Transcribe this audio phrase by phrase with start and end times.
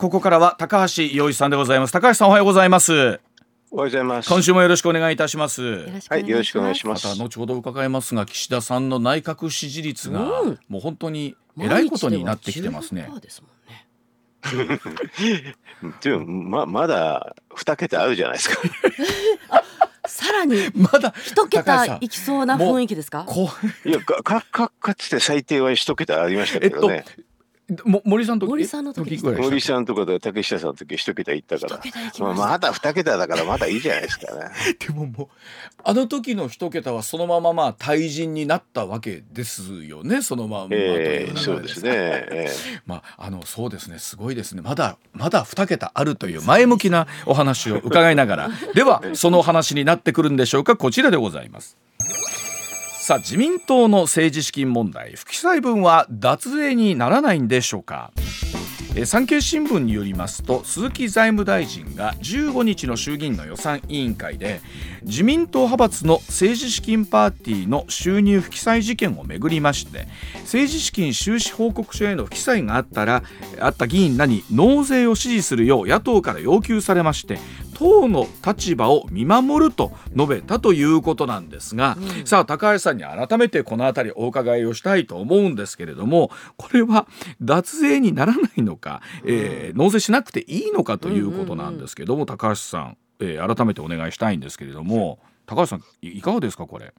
[0.00, 3.20] ここからは高橋洋一さんでございます高橋さんおはようございますおはよ
[3.70, 4.30] うございます。
[4.30, 5.62] 今週もよろしくお願いいたします
[6.08, 6.94] はい、よろしくお願いしま。
[6.94, 13.42] ますた後ほど伺いますが岸田さんの内閣支持率が、うんもう本当にえらいことになってきてますねでは10%です
[16.16, 18.56] も ままだ二桁あるじゃないですか。
[20.08, 23.24] さらにまだ一桁いきそうな雰囲気ですか？
[23.28, 23.50] こ
[23.84, 27.04] いやか かかかつて最低は一桁ありましたけどね。
[27.84, 31.78] も森さんと森さんの時森さんとかで竹下さんの時一桁いったか一ら。
[31.78, 32.06] 桁。
[32.06, 34.50] いきまあ、ましたまだ二桁だからまだいいじゃないですかね。
[34.78, 35.28] でももう
[35.84, 40.22] あの時の一桁はそのまままあ対人になったわけですよね。
[40.22, 41.90] そのままええそうですね。
[41.92, 42.50] ええ。
[42.86, 43.98] まあ、あのそうですね。
[43.98, 44.62] すごいですね。
[44.62, 48.50] まだまだ2桁あるという前向きなお話を伺いながら。
[48.74, 50.76] ではそのお話になってくるんでしょうか。
[50.76, 51.76] こちらでございます
[53.10, 55.14] さあ自民党の政治資金問題。
[55.16, 58.12] 不記載分は脱税にならないんでしょうか。
[59.04, 64.60] 産経新聞によりますと鈴木財務大臣が15日の衆議院の予算委員会で
[65.02, 70.08] 自民党派閥の政治資金パーティーの収入不記載事件をめぐりまして
[70.40, 73.22] 政治資金収支報告書への不記載があったら
[73.60, 77.38] あった議員らに納税を支持するよう野党から要求されまして
[77.80, 87.06] 党の立場を見守ると述べたということなんですが、さあ高橋さんに改めてこの辺りお伺いをしたいと思うんですけれどもこれは
[87.40, 96.92] 脱税にならないのか、えー納税しなくていいのかということなんですけども、高橋さん、えー改めてお願いしたいんですけれども高橋さんいいかがですかこれ？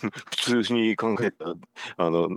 [0.00, 1.54] 普通に考えたら
[1.96, 2.28] あの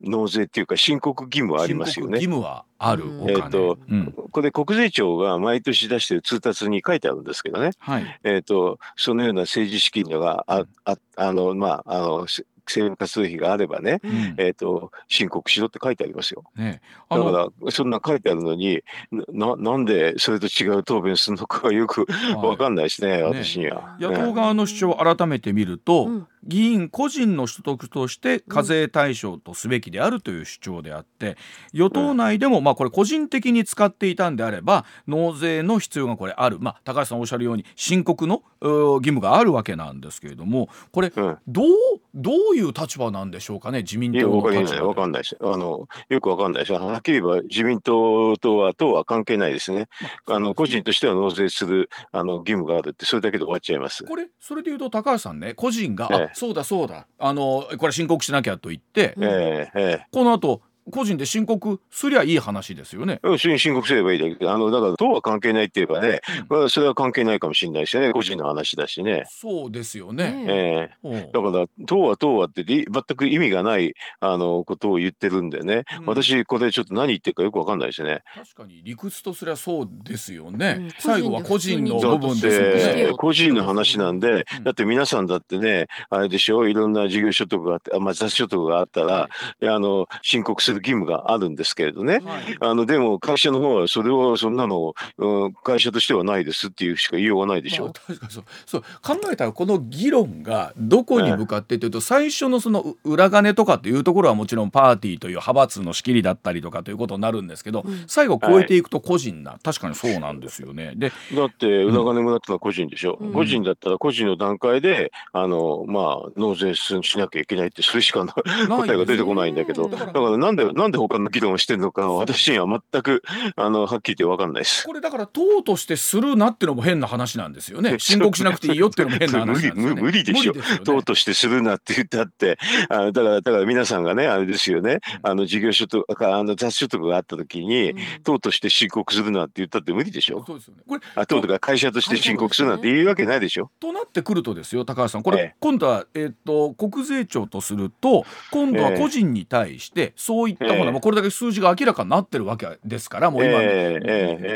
[0.00, 2.20] 納税っていうか申告義務はありますよね。
[2.20, 2.42] 申告義。
[2.42, 3.22] 務はあるうん。
[3.22, 4.14] お金、えーとうん。
[4.30, 7.70] これ国税庁が毎年出してる通達に書いてあるんですけどね。
[7.78, 8.20] はい。
[8.24, 14.10] えー、とそのような政治資金があああの、まあ、あのせ生活費があればね、うん。
[14.36, 16.44] えー、と申告しろって書いてありますよ。
[16.54, 22.34] ねあだのからそんな書いてあるのにななんでそれと違う答弁するのかはよくはい。
[22.34, 23.96] わかんないですね、私には。
[23.98, 31.36] 野党ね側の主張を改めて見ると、うん議員個人の所得として課税対象とすべきであるという主張であって
[31.72, 41.66] 与党内でもまあこれ個人的に使っていたんであれば納税の必要がこれある、まあ、高橋さんおっしゃるように申告の義務があるわけなんですけれどもこれうんどう
[42.14, 45.36] どういう立場なんでしょうかね自民党の立場でわかんないです。
[45.40, 46.72] あの、よくわかんないです。
[46.72, 49.88] はっきり言えば、自民党とは、党は関係ないですね。
[50.26, 54.04] あの、個人としては納税する、あの、義務があるって、それだけで終わっちゃいます。
[54.04, 57.06] これそれでいうと高橋さんね個人が、ええあそうだそうだ。
[57.18, 60.06] あのこれ申告しなきゃと言って、うんえええ。
[60.10, 63.20] この後個人で申告すりゃいい話ですよね。
[63.36, 68.12] 申告すればいいだけで、あの、だから、党は関係ないって言えばね、まあ、それは関係ないかもしれないですよね。
[68.12, 69.24] 個人の話だしね。
[69.28, 70.30] そうですよね。
[70.32, 70.96] ねええ。
[71.02, 78.22] おうだから、党は党はってり全く意味がないあのことを言ってるんでね、うん私、これちょっと何言ってるかよくわかんないですね。
[78.34, 80.76] 確かに理屈とすりゃそうですよね。
[80.78, 83.12] うん最後は個人の個部分だってですよね。
[83.16, 89.28] 個人の話なんで、うんだって皆さんだってね、あれでしょ、いろんな事業所得があって、あまあ、雑所得があったら、
[89.60, 92.20] であの申告する義務があるんですけれどね。
[92.24, 92.56] はい。
[92.60, 97.84] あのでも会社の方はそれはそんなの、うん、会社としてはないですっていうしか言いようがないでしょ。
[97.84, 98.44] まあ確かにそう。
[98.66, 98.82] そう。
[99.02, 108.04] 考えたらこの議論がどこに向かってというと最初のそのう裏金とかっていうところはもちろんパーティーという派閥の仕切りだったりとかということになるんですけど、うん。
[108.06, 110.92] 最後超えていくと個人な、確かにそうなんですよね。
[110.96, 113.32] でだって裏金もらったのは個人でしょ、うん。
[113.32, 119.86] 個人だったら個人の段階であの、まあ、納税しなきゃいけないってそれしかな答えが出てこないんだけど。
[119.86, 123.22] うんだからなんでなんで他の議論をしてるのか私には全く
[123.56, 124.86] あのはっきり言って分かんないです。
[124.86, 127.98] これだから党としてするなっていうのも変な話なんですよね。
[127.98, 129.82] 申告しなくていいよっていうのも変な話ですよね。
[129.82, 132.58] 無理無理でしょ無理ですよね党としてするなって言ったって、
[132.88, 140.44] あのだから、だから皆さんがね、あれですよね、あの事業所得、あの雑所得があった時に、党として申告するなって言ったって無理でしょ。
[140.46, 140.82] そうですよね。
[140.86, 143.70] これあ党とか会社として申告するなんて言うわけないでしょ。
[143.80, 150.92] となってくるとですよ高橋さんこれ、ええ今度は、えっと国税庁とすると今度は個人に対してそういったもの、ええ。
[150.92, 153.60] まあこれだけ数字が明らかになってるわけですからもう今、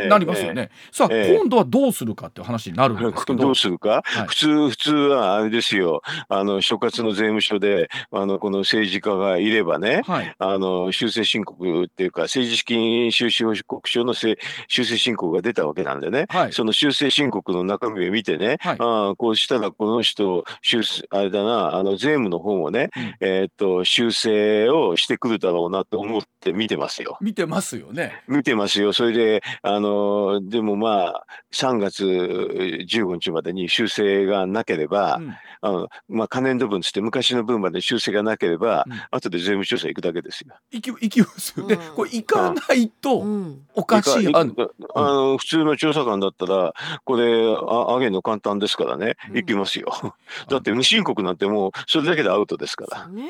[0.08, 0.70] なりますよね。
[0.90, 1.36] さあ、ええ。
[1.36, 4.26] 今度はどうするかっていう話になるんですけど どうするか、はい。
[4.26, 10.34] 普通、普通はあれですよ、あの所轄の税務署であのこの政治家がいればね、はい。
[10.38, 14.38] あの修正申告っていうか、政治資金収支報告書のせ
[14.68, 16.52] 修正申告が出たわけなんでね、はい。
[16.52, 18.76] その修正申告の中身を見てね、はい。
[18.78, 23.14] ああこうしたらこの人、修正あれだな、あの税務の方もね、うん。
[23.20, 27.16] えーっと修正をしてくるだろうなと思っって見てますよ。
[27.20, 28.20] 見てますよね。
[28.26, 28.92] 見てますよ。
[28.92, 35.34] それで、あの、でもまあ、3月15日までに修正がなければ、うん
[35.64, 40.54] あのまあ、可年度分つって昔の分まで修正がなければ、うん後で税務調査行くだけですよ。
[40.70, 41.74] 行き行きますよね。
[41.74, 44.34] うんこれ行かないとうんおかしい。
[44.34, 46.74] あの普通の調査官だったら、
[47.04, 50.16] これ、あ上げるの簡単ですからね、うん行きますよ。
[50.48, 53.06] だって無申告なんてもう、それだけでアウトですから。
[53.08, 53.22] ね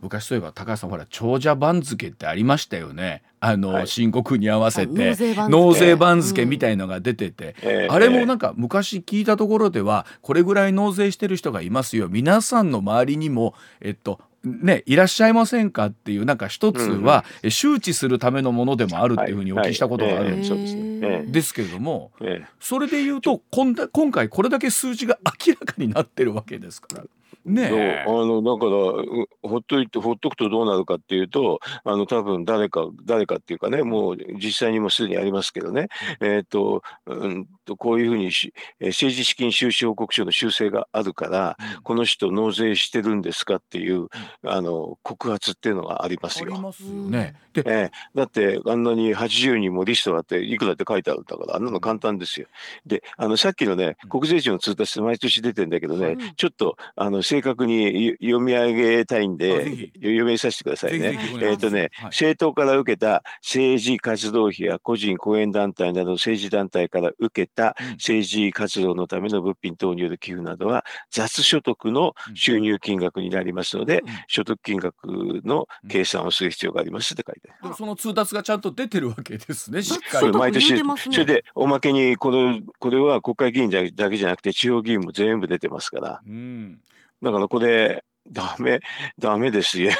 [0.00, 3.22] 昔そういえば高橋さんほら長者番付ってありましたよね。
[3.40, 3.86] あの、はい。
[3.86, 5.14] 申告に合わせあて
[5.48, 7.88] 納税番付みたいのが出てて、ええ。
[7.90, 12.08] あれもなんか昔聞いたところではこれぐらい納税してる人がいますよ。
[12.08, 22.46] 皆さんの周りにもえっとねいらっしゃいませんかっていうなんか一つは、え周知するためのものでもあるっていうふうにお聞きしたことがあるんですけれどもええ。
[22.60, 27.04] それで言うと今だ今回これだけ数字が明らかになってるわけですから
[27.44, 35.88] ねあのだからうほっといてほっとくとどうなるかっていうとあの多分誰か誰かっていうかねもう実際にもうすでにありますけどね、
[36.20, 41.82] えーとうんとこういうふうにしえー政治資金収支報告書の修正があるからうん。
[41.82, 44.08] この人納税してるんですかっていう
[44.44, 46.52] あの告発っていうのがありますよ。
[46.52, 47.34] ありますよね。
[47.52, 52.46] でええ、だってあんなに80人もリストがあっていくらって書いてあるんだからあんなの簡単ですよ。
[52.84, 54.10] であのさっきのねうん。
[54.10, 59.92] 国税庁の通達って毎年出てんだけどね、うんちょっとあの正確によ読み上げたいんでひ。
[59.96, 61.18] 読みさせてくださいね。
[61.42, 62.04] えっとね、はい。
[62.06, 67.90] 政党から受けた政治活動費や個人後援団体など政治団体から受けたうん。
[67.92, 74.08] 政治活動のための物品等による寄付などは雑所得の収入金額になりますので、うん。
[74.28, 75.06] 所得金額
[75.44, 77.74] の計算をする必要がありますって書いてある。
[77.74, 86.20] その通達がちゃんと出てるわけですねしっかり毎年それでおまけにこれこれは国会議員だけだけじゃなくて地方議員も全部出てますから。
[86.26, 86.80] うん
[87.22, 88.80] だからこれダメ
[89.18, 89.92] ダメですよ。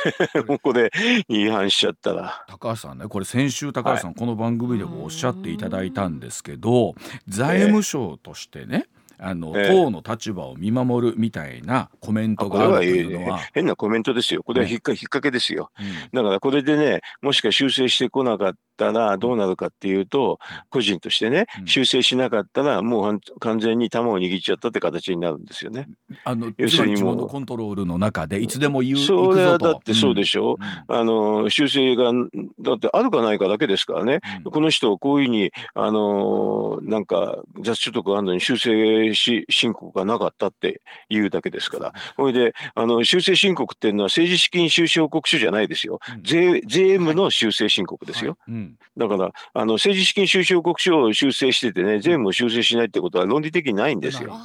[0.48, 0.90] もうこれ
[1.28, 2.44] 違反しちゃったら。
[2.48, 6.94] 高橋さんねこれ先週高橋さん、この番組でもおっしゃっていただいたんですけど
[7.28, 8.86] 財務省としてね、
[9.18, 9.68] あのええ。
[9.68, 14.42] 党の立場を見守るみたいなコメントがあるというのは、変なコメントですよ。
[14.42, 14.72] これはね。
[14.72, 15.70] 引っか,、引っ掛けですよ。
[15.78, 15.86] うん。
[16.12, 20.38] だからこれでね、もしか修正してこなかったらどうなるかっていうと、
[20.70, 21.66] 個人としてねう、ん。
[21.66, 25.88] 修正しなかったらもう完全に玉を握っちゃったって形になるんですよね。
[26.24, 27.26] あの要するにもう。
[27.28, 30.58] コントロールの中でいつでも言うそれはだってそうでしょ。
[30.88, 30.96] うん。
[30.96, 32.12] あの修正が
[32.60, 34.52] だってあるかないかだけですからね、うん。
[34.52, 46.22] この人、こういうふうに、あのなんか雑所得があるのに修正し申告がなかったっていうだけですから、それであの修正申告っていうのは政治資金収支報告書じゃないですよ、うん。
[46.22, 48.36] 税税務の修正申告ですよ。
[48.46, 48.54] はい。
[48.54, 48.78] うん。
[48.96, 54.38] だからあの政治資金収支報告書を修正しててね、税務を修正しないってことは論理的にないんですよ。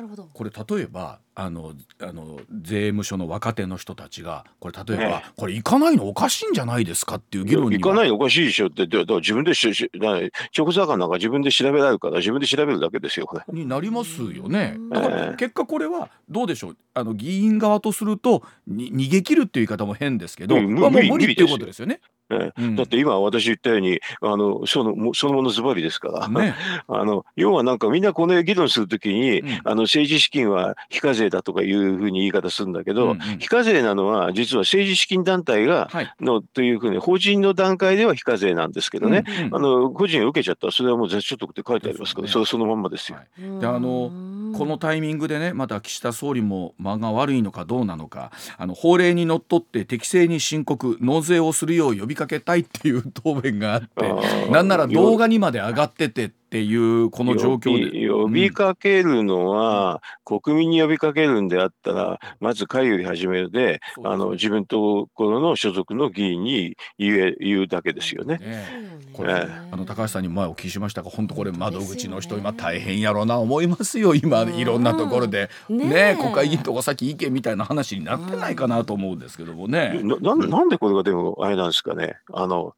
[0.00, 0.28] なるほど。
[0.32, 8.68] これ例えばあのあの税務署の若手の人たちがこれ例えば、ねこれ行かないのおかしいんじゃないですかっていう議論に行かないいのおかしいでしょ。
[8.68, 10.20] って、だだから自分でししな
[10.56, 13.44] 直魚なんか自分で調べられるから、自分で調べるだけですよ、これ。
[13.52, 14.76] になりますよね。
[14.78, 14.88] うん。
[14.88, 15.36] だからええ。
[15.36, 16.76] 結果これはどうでしょう。
[16.94, 22.00] あの議員側とするとに逃げ切るっていう言い方も変ですけど、うん無まあ、無理っていうことですよね。
[22.30, 26.54] だって今私言ったように、あのそのもそのものズバリですから、ね。
[26.88, 29.60] あの要はなんかみんなこの議論するときに、うん。
[29.64, 33.18] あの政治資金は非課税だとかいうふうに言い方するんだけど、うんうん。
[33.38, 36.14] 非課税なのは実は政治資金団体がはい。
[36.20, 39.54] のというふうに法人の段階では非課税なんですけどね、うんうん。
[39.56, 42.32] あの個人が受けちゃったらそれはもう雑所得って書いてありますから、ね。
[42.32, 43.18] それそのまんまですよ。
[43.18, 43.60] はい。
[43.60, 44.10] であの
[44.56, 58.08] このタイミングでねまた岸田総理も間が悪いのかどうなのかあの法令にのっとって適正に申告納税をするよう呼びかけたいっていう答弁があってなんなら動画にまで上がっててっていうこの状況で。
[58.08, 68.38] 呼び呼びかけるのは、国民に呼びかけるんであったら、まず会より始めるで、あの自分ところの所属の議員に言え言うだけですよね。
[68.38, 68.64] ね。
[69.12, 74.14] ここれれあの高橋さんに前お聞きしましたが本当これ窓口の人今大変やろうな思いますよ。
[74.14, 74.54] 今うん。
[74.54, 75.50] いろんなところで。
[75.68, 80.00] ねねえ国会議員とかさっき意見みたいな話になってないかなと思うんですけどもね。
[80.02, 82.74] なななんでこれがでもあれなんですかね、あの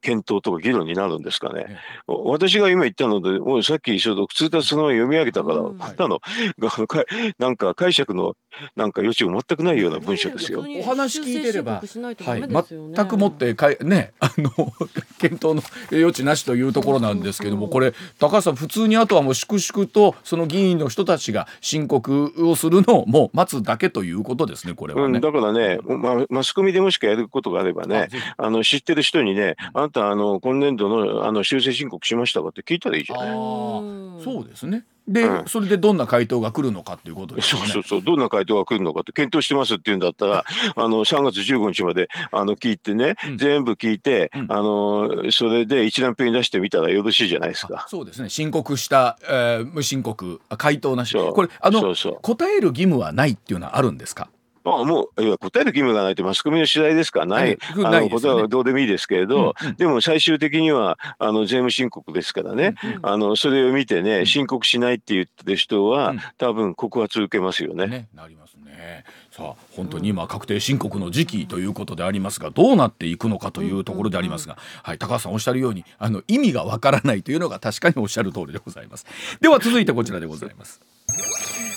[0.00, 1.66] 検討とか議論になるんですかね。
[1.68, 5.82] え私が今言ったので、もうさっき一緒通達そのまま読み上げたから、うん。
[5.82, 6.20] あったの
[6.58, 7.04] がか
[7.38, 8.36] なんか解釈の
[8.76, 10.60] なんか余地が全くないような文章ですよ。
[10.60, 14.50] お話聞いてればはい、全全くもってかいねあの
[15.18, 25.14] 検討の余地なしというところなんですけどもこれ高橋さん普通にあとはもう粛々とその議員の人たちが申告をするのをもう待つだけということですねこれはね。
[25.14, 33.20] うん、だからね、ま、マスコミでもしかやることがあればあね、あの知ってる人にね、あなたあの今年度のあの修正申告しましたかって聞いたらいいじゃん。
[33.20, 34.24] あー。
[34.24, 34.84] そうですね。
[35.08, 35.48] で、うん。
[35.48, 37.66] それでどんな回答が来るのかっていうことですよね。
[37.68, 40.44] そうそうそう、どんな回答が来るのかって検討してますって言うんだったら、
[40.76, 43.38] あの3月15日まであの聞いてね、うん。
[43.38, 44.46] 全部聞いて、うん。
[44.52, 47.86] あのそれで一覧表に出してみたらよろしいじゃないですあか。
[47.88, 48.28] そうですね。
[48.28, 51.10] 申告した、えー無申告あ回答なし。
[51.10, 51.32] そう。
[51.32, 52.18] これあのそうそう。
[52.22, 54.28] 答える義務はないっていうのはあるんですか？
[54.64, 58.42] まあ、もういや答える義務がないってマスコミの取材ですからない、うんあのことないですよね。
[58.42, 59.76] はどうでもいいですけれど、うんうん。
[59.76, 66.20] でも最終的にはあの税務申告ですからね、あのそれを見てね申告しないって言ってる人は、うん。
[66.38, 67.86] 多分告発受けますよね。
[67.86, 69.04] ねなりますね。
[69.30, 79.06] さあ本当に今確定申告の時期ということでありますがどうなっていくのかというところでありますが、はい、高橋さんおっしゃるようにあの意味がわからないというのが確かにおっしゃる通りでございます。
[79.40, 80.80] では続いてこちらでございます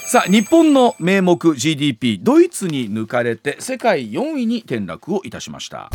[0.05, 5.89] さあ日本の名目 GDP ドイツに抜かれて世界4位に転落をいたしました。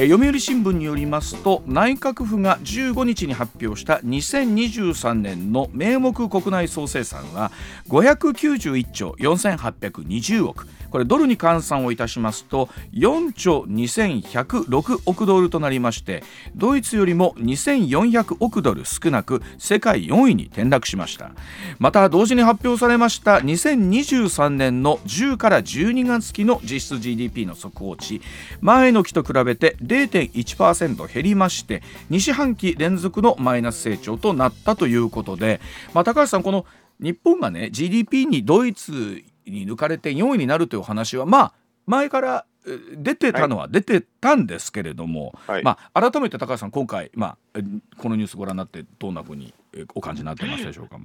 [0.00, 7.52] えー読売新聞によりますと内閣府が15日に発表した2023年の名目国内総生産は
[7.90, 10.66] 591兆4820億。
[10.90, 16.24] これドルに換算をいたしますと4兆2106億ドルとなりまして
[16.56, 21.32] ドイツよりも2400億ドル少なく世界4位に転落しました。
[21.78, 28.20] また同時に発表されました2023年の10から12月期の実質 GDP の速報値。
[28.60, 35.60] 前の期と比べて0.1%減りまして2四半期連続のマイナス成長となったということで、
[35.92, 36.64] まあ、高橋さんこの
[37.00, 41.52] 日本がね GDP にドイツに抜かれて4位になるという話はまあ
[41.86, 47.62] 前からえ出てたのは出てたんですけれども、はいまあ、改めて高橋さん今回、まあ、え
[47.96, 50.98] このニュースご覧になってどんなふうにえお感じになってますでしょうか？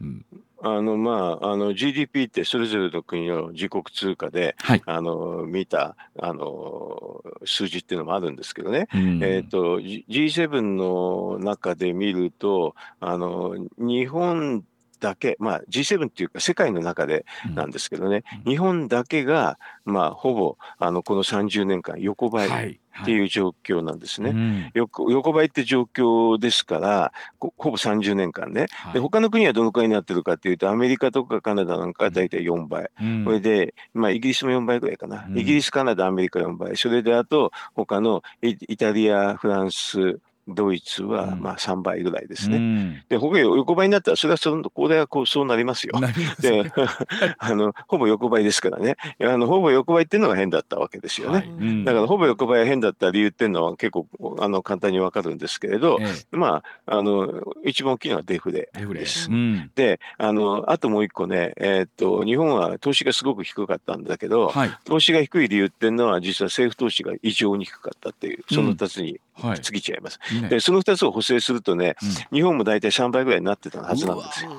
[0.00, 0.24] うん、
[0.62, 9.22] あのまあ、あの GDP ってそれぞれの国の自国通貨ではい、あの見たあの数字っていうのもあるんですけどね、うん。
[9.22, 14.64] えー、と G- G7 の中で見るとあの日本
[15.00, 17.24] だけ、まあ、G7 っていうか世界の中で
[17.54, 18.52] なんですけどね、うん。
[18.52, 24.30] 日本だけが、まあ、ほぼあのこの30年間横ばいはいっていう状況なんですね。
[24.30, 24.70] うん。
[24.72, 28.92] 横横ばいって状況ですからこほぼ30年間ね、はい。
[28.94, 33.24] で他の国はどのくらいになってるかっていうとアメリカとかカナダなんかは大体4倍、うん。
[33.24, 35.38] それで、まあ、イギリスも4倍ぐらいかな、うん。
[35.38, 42.56] イギリス、カナダ、アメリカ4倍、それであと、他のイイタリア、フランス、ドイツはうんまあ3倍ぐらいですね。
[42.56, 45.94] うんで、他が横ばいになったら、それはその、これはこうそうなりますよ。
[46.36, 46.72] すでね。
[47.38, 48.96] あの、ほぼ横ばいですからね。
[49.20, 51.34] あのほぼ横ばいっていうのが変だったわけですよね。
[51.38, 54.06] はいうんだから、ほぼ横ばいが変だった理由っていうのは結構
[54.38, 59.30] あの簡単にわかるんですけれど、えまあ、あの、一番大きいのはデフレえデフレです。
[59.30, 70.18] うんで、あの、あともう一個ね、えーっと、日本は投資がすごく低かったんだけど、はい投資が低い理由っていうのは、実は政府投資が異常に低かったっていう、その2つにはい尽きちゃいます。
[70.42, 71.96] ねで、その2つを補正するとね、
[72.32, 74.50] 日本も大体3倍ぐらいになってたはずなんですよ。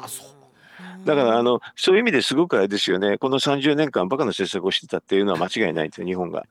[1.07, 6.45] だからあのそういう意味ですごくあれですよね、この30年間、バカな政策をしてたっていうのは間違いないんですよ、日本が。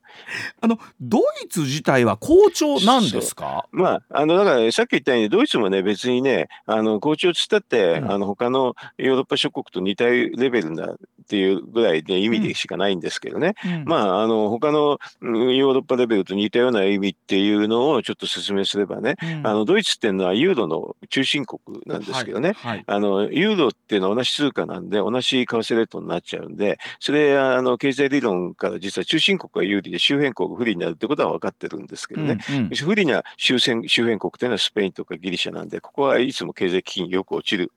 [0.60, 3.66] あのドイツ自体は好調なんですか？
[3.70, 8.16] まあ、あのだからさっき言ったように、ドイツもね、別にね、あの好調つったって、うん。
[8.16, 10.96] あの他のヨーロッパ諸国と似たレベルだっ
[11.28, 22.84] ていうぐらいで意味でしかないんですけどね、まあ、あの他のうんヨーロッパレベルと似たような意味っていうのをちょっと説明すればね、あのドイツっていうのはユーロの中心国なんですけどね、はいはい。
[22.86, 32.68] あのユーロっていうのは同じ通貨なんで、同じ為替レートになっちゃうんで、それあの経済理論から実は中心国が有利で周辺国が不利になるってことは分かってるんですけどね、うんうん。
[32.70, 37.72] 不利な周辺周辺国というのはスペインとかギリシャなんで、ここはいつも経済危機によく落ちる、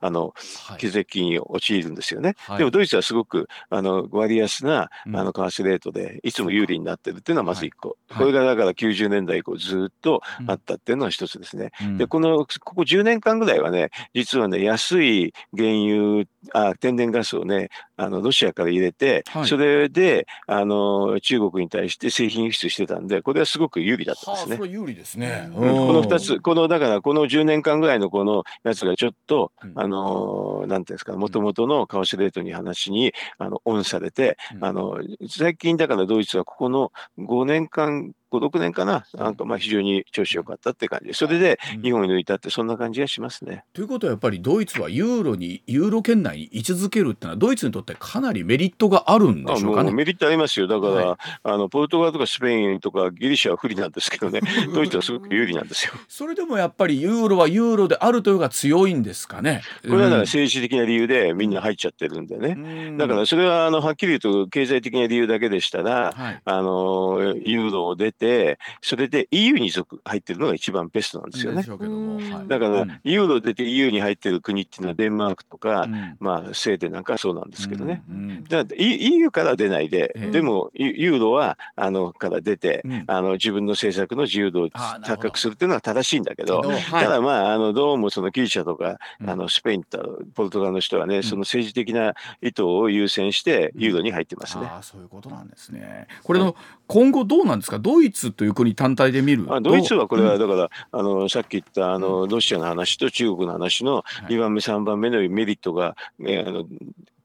[0.00, 0.34] あの
[0.66, 0.78] はい。
[0.78, 2.34] 経済危機に陥るんですよね。
[2.38, 2.58] はい。
[2.58, 5.16] でもドイツはすごくあの割安なうん。
[5.16, 8.18] あの為替レートでいつも有利になってるっていうのはまず一個、はい。
[8.18, 10.50] これがだから90年代以降ずっとうん。
[10.50, 11.70] あったっていうのは一つですね。
[11.82, 11.98] うん。
[11.98, 16.03] で、この、ここ10年間ぐらいはね、実はね、安い原油、
[16.52, 19.46] あ天然ガスをね、あの、ロシアから入れて、はい。
[19.46, 24.56] それで、あの、中国に対して製品輸出してたんで、これはすごく有利だったんですね。
[24.56, 25.48] はあ有利ですね。
[25.54, 25.76] うん。
[25.86, 29.72] この2つ、この、だから、この10年間ぐらいのこのやつがちょっと、うん。
[29.76, 34.64] あの、なんていうんですか、もともとの為替レートに話に、あの、オンされて、うん。
[34.64, 43.64] あの、最近だからドイツはここの5年間、5、6年かな、なんかまあ非常に調子良かったって感じで、それでうん日本に抜いたって、そんな感じがしますね。
[43.72, 49.92] ということはやっぱりドイツはユーロにユーロ圏内に位置づけるってのはドイツにとってかなりメリットがあるんであしょうかね。
[49.92, 50.66] メリットありますよ。
[50.66, 54.40] だから、はいあのポルトガルとかスペインとかギリシャは不利なんですけどね、
[54.72, 55.92] ドイツはすごく有利なんですよ。
[56.08, 59.62] それでもやっぱりユーロはユーロであるというのが強いんですかね。
[59.82, 62.54] これはだからうん政治的な理由でみんな入っちゃってるんでね。
[62.56, 62.60] う
[62.92, 71.62] んだからそれはあのはっきり言うと経済的な理由だけでしたら、はいあのユーロを出てて、それで EU に属入ってるのが一番ベストなんですよね。
[71.62, 73.00] だから、うん。
[73.04, 76.16] ユーロ出て EU に入ってる国っていうのはデンマークとか、うん。
[76.20, 78.02] まあ、スウェーデンなんかはそうなんですけどね。
[78.08, 78.44] うんうん。
[78.44, 80.30] だから E- EU から出ないで、ええ。
[80.30, 83.04] でもユユーロはあのから出て、うん。
[83.06, 89.30] あの自分の政策の自由度を高くするっていうのは正しいんだけど、けどただまああのどうもそのギリシャとか、うん。
[89.30, 94.66] あのスペインとポルトガルの人はね、その政治的な意図を優先してユーロに入ってますね。
[94.66, 96.06] ああそういうことなんですね。
[96.22, 97.78] これの今後どうなんですか？
[97.78, 99.54] ドイツという国単体で見ると。
[99.54, 106.64] あドイツはこれはうんだから、あのさっき言ったあのロシアの話と中国の話のい2番目、3番目のメリットが、えーあの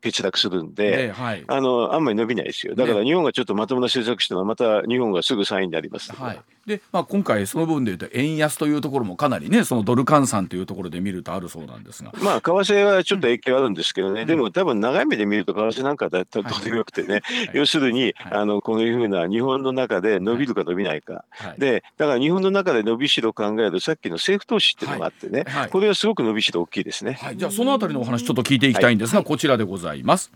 [0.02, 1.44] 欠落するんで、ではい。
[1.48, 2.76] あのあんまり伸びないですよ。
[2.76, 6.14] だから日本がちょっとまともな政策してのは、また日本がすぐ3位になります。
[6.14, 14.28] はい、で、まあ、今回その部分で言うと円安というところもかなりねそのドル換算というところで見るとあるそうなんですが、まあ、為替はちょっと影響あるんですけどね、うん。
[14.28, 17.24] でも多分長い目で見ると、為替なんかだったらどうでもよくてね、はい。
[17.54, 18.14] 要するに、はい。
[18.32, 21.60] あのこういうふうな日本の中で伸びるか伸びないか、はい。
[21.60, 25.70] でだから日本の中で伸びしろを考えると、さっきの政府投資っていうのがあってね、はい。
[25.70, 27.14] これはすごく伸びしろ大きいですね。
[27.14, 30.32] はい、じゃあそのあたりのお話ちょっと聞いていきたいんですが、こちらでございます。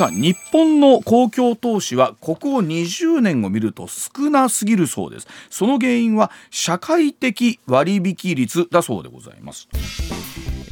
[0.00, 5.28] さあ日本の公共投資はここ20年を見ると少なすぎるそうです。
[5.50, 9.68] その原因は社会的割引率だそうでございます。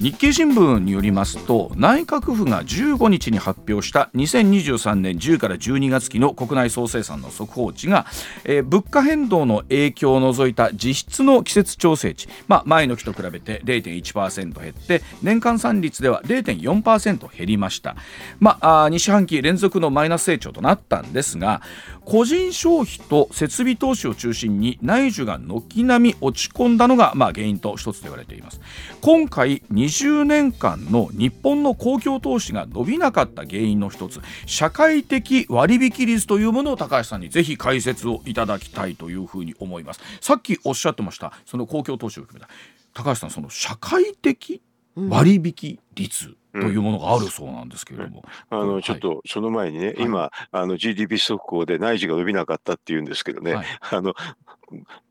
[0.00, 8.06] 日経新聞によりますと内閣府が15日に発表した2023年10から12月期の国内総生産の速報値が、
[8.44, 17.96] えー物価変動の影響を除いた実質の季節調整値、まあ、前の期と比べて0.1%減って年間算率では0.4%減りました、
[18.38, 21.62] まあ、あ2四半期連続のマイナス成長となったんですが
[22.08, 28.62] 個人消費と設備投資を中心に内需が軒並み落ち込んだのが、まあ、原因と一つと言われています。
[29.02, 40.00] 今回20年間の日本の公共投資が伸びなかった原因の一つ社会的割引率というものを高橋さんにぜひ解説をいただきたいというふうに思います。
[40.22, 42.50] さっきおっしゃってましたその公共投資を含めた。
[42.94, 44.62] 高橋さんその社会的
[45.08, 49.96] 割引率というものがあるそうなんですけれども、はいあのちょっとその前にね、はい。
[50.00, 53.66] 今あの GDP 速報で内需が伸びなかったっていうんですけどね、はい。
[53.90, 54.14] あの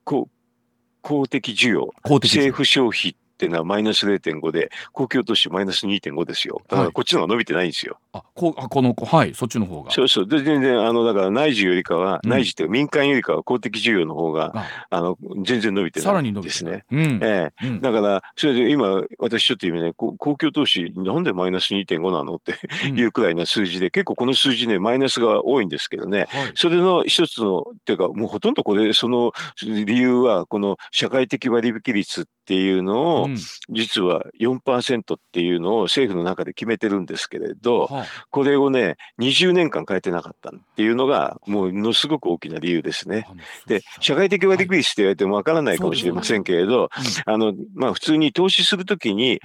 [0.04, 0.30] こ
[1.02, 1.94] 公的需要。
[2.04, 6.62] 政府消費っていうのはマイナス0.5で公共投資マイナス2.5ですよ。
[6.68, 6.86] だかはい。
[6.88, 9.92] らこっちの方が伸びてないんですよ、あこうあこのはいそっちの方が。
[9.92, 10.28] そうそう。
[10.28, 12.30] で全然あのだから内需よりかは、うん。
[12.32, 14.88] 内需っていうか民間よりかは公的需要の方があ。
[14.90, 16.86] あの全然伸びてさらに伸びてるですね。
[16.92, 17.20] うん。
[17.22, 17.68] ええ。
[17.68, 17.82] うん。
[17.82, 22.56] だから、それで今、私ちょっと今ね、こ公共投資、なんでマイナス2.5なのって
[22.90, 23.00] うん。
[23.00, 26.52] いうくらいな数字で、結構この数字ね、マイナスが多いんですけどね、はい。
[26.56, 33.38] それの一つの、っていうか、もうほとんどこれ、その理由は、この社会的割引率っていうのを、うん。
[33.70, 43.28] 実は4%っていうのを政府の中で決めてるんですけれど、はあこれをね、20年間変えてなかったっていうのが、もうものすごく大きな理由ですね。
[43.68, 46.90] で社会的割引率って言われてもわからないかもしれませんけれど、
[47.26, 49.40] あのまあ、普通に投資するときに、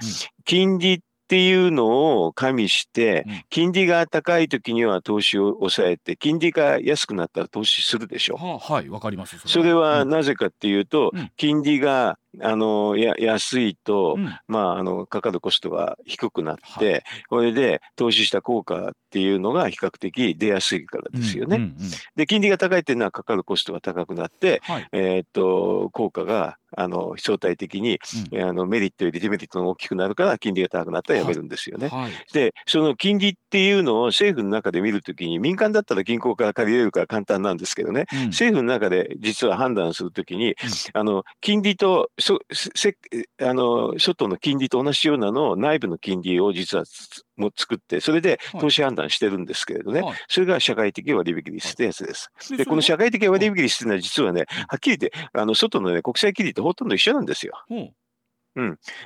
[0.45, 0.99] 金利っ
[1.33, 8.35] ていうのを加味してうん、金利が高いときには投資を抑えて、金利が安くなったら投資するでしょ。
[8.35, 10.09] はあはいわかりますそれはうん。
[10.09, 14.33] なぜかっていうとうん、金利があのや安いと、うん。
[14.47, 21.57] まあ、あのかかるコストが低くなっはて、これで投資した効果っていうのが比較的出やすいからですよね。
[21.57, 21.77] うんうんうん
[22.15, 24.87] で、金利が高いっていうのはかかるコストが高くなって、はい。
[24.91, 27.99] えーっと、効果が、あの、相対的に、
[28.31, 28.39] うん。
[28.39, 31.87] えーあの、メリットよりデメリットが大きくなるから、金利が高くなったらやめるんですよね。
[31.89, 32.11] はい。
[32.33, 38.25] で、その金利っていうのを政府の中で見るときに、民間だったら銀行から借りれるから簡単なんですけどね、うん。
[38.29, 40.55] 政府の中で実は判断するときに、
[40.93, 42.97] あの、金利と、そせ
[43.39, 50.15] あの、外の金利と同じようなのを内部の金利を実はつも作って、それで投資判断してるんですけれどね、はい。
[50.27, 52.31] それが社会的割引率ってやつです。
[52.49, 57.53] でで、この社会的割引率っていうのは実はね、はっきり言って、あの、外のね、国際金利とほとんど一緒なんですよ。
[57.69, 57.77] は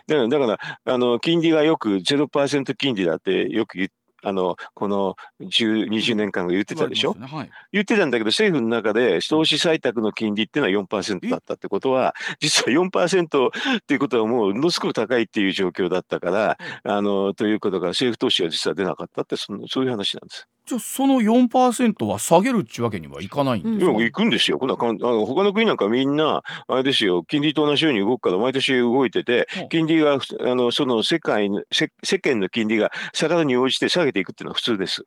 [0.07, 3.89] だから、だからあの、金利がよく0%金利だってよく言っ
[4.23, 7.13] あの、この10、20年間が言ってたでしょ？
[7.15, 7.27] ね。
[7.27, 7.49] はい。
[7.71, 20.47] 言ってたんだけど、政府の中で投資採択の金利っていうのは4%だったってことは、実は4%っていうことはもうものすごく高いっていう状況だったから、あの、ということが政府投資は実は出なかったって、そのそういう話なんです。
[20.67, 24.59] じゃあその4%は下げるっちゅうわけにはいかないんですか、でも行くんですよ。
[24.59, 29.65] こんなかんあの他の国なんかみんな、あれですよ、金利と同じように動くから毎年動いててう。
[29.65, 35.05] ん、金利が、あの、その世界の、世世間の金利が下がるに応じて下げていくっていうのは普通です。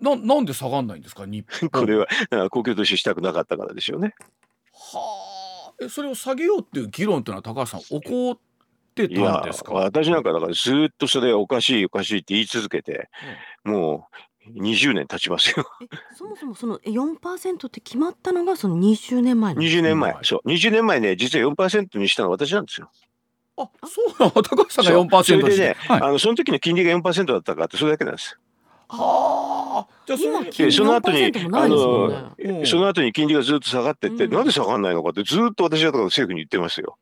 [0.00, 1.26] ななんで下がんないんですか？
[1.26, 1.68] 日本。
[1.68, 2.06] これは、
[2.48, 4.14] 公共投資したくなかったからでしょうね。
[4.72, 5.84] はあ。
[5.84, 8.38] えそれを下げようっていう議論っていうのは高橋さん起こっ
[8.94, 9.74] てたんです、か？
[9.74, 13.10] 私なんかだからずっとそれおかしいおかしいって言い続けて、
[13.62, 14.16] もう
[14.54, 15.66] 20年経ちますよ。
[15.82, 20.20] えそもそもそのえ4%って決まったのがその20年前なんです20年前は。
[20.20, 20.48] いそう。
[20.48, 22.90] 20年前ね、実は4%にしたのは私なんですよ。
[23.58, 24.30] あそうなの？
[24.42, 28.38] 高橋さんが4%それでね、あの、その時の金利が4%だったかって、それだけなんです。
[28.88, 36.96] はあじゃあそ今金利その後に、4%もなあのね。、うんその後に金利がずっと下がってって、うんなんで下がんないのかってずっと私はだから政府に言ってますよ。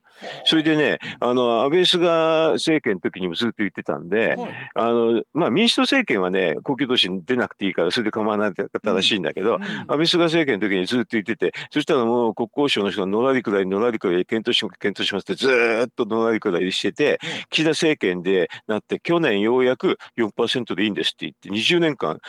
[0.44, 2.06] それでね、あの、安倍菅
[2.54, 4.70] 政権の時にもずっと言ってたんで、はい。
[4.74, 17.18] あの、まあ民主党政権はね、公共投資に出なくていいから、それで構わなかったらしいんだけど、安倍菅政権の時にずっと言ってて、そしたらもう国交省の人がのらりくらい、のらりくらい検討します、検討しますってずーっとのらりくらいしてて、
[17.50, 22.20] 岸田政権でなって、去年ようやく4%でいいんですって言って、20年間